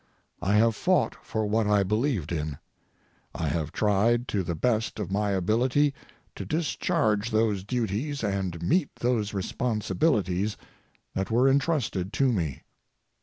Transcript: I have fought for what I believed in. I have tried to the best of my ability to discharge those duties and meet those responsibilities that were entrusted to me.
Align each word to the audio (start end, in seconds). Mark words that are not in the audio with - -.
I 0.41 0.55
have 0.55 0.75
fought 0.75 1.15
for 1.23 1.45
what 1.45 1.67
I 1.67 1.83
believed 1.83 2.31
in. 2.31 2.57
I 3.35 3.49
have 3.49 3.71
tried 3.71 4.27
to 4.29 4.41
the 4.41 4.55
best 4.55 4.97
of 4.97 5.11
my 5.11 5.29
ability 5.29 5.93
to 6.33 6.43
discharge 6.43 7.29
those 7.29 7.63
duties 7.63 8.23
and 8.23 8.63
meet 8.63 8.95
those 8.95 9.31
responsibilities 9.35 10.57
that 11.13 11.29
were 11.29 11.47
entrusted 11.47 12.13
to 12.13 12.31
me. 12.33 12.63